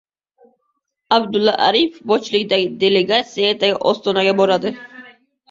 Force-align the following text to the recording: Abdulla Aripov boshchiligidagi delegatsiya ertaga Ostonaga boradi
Abdulla 1.17 1.53
Aripov 1.65 2.07
boshchiligidagi 2.13 2.67
delegatsiya 2.85 3.53
ertaga 3.57 3.79
Ostonaga 3.93 4.35
boradi 4.43 4.75